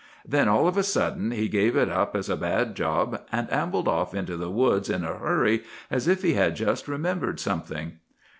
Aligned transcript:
Then 0.27 0.47
all 0.49 0.67
of 0.67 0.77
a 0.77 0.81
sudden 0.81 1.29
he 1.29 1.47
gave 1.47 1.75
it 1.75 1.87
up 1.87 2.15
as 2.15 2.27
a 2.27 2.35
bad 2.35 2.73
job, 2.75 3.21
and 3.31 3.53
ambled 3.53 3.87
off 3.87 4.15
into 4.15 4.35
the 4.35 4.49
woods 4.49 4.89
in 4.89 5.03
a 5.03 5.15
hurry 5.19 5.63
as 5.91 6.07
if 6.07 6.23
he 6.23 6.33
had 6.33 6.55
just 6.55 6.87
remembered 6.87 7.39
something. 7.39 7.99